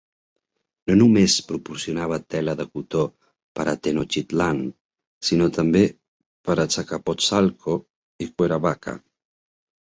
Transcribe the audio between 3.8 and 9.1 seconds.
Tenochtitlan, sinó també per Azcapotzalco i Cuerhavaca.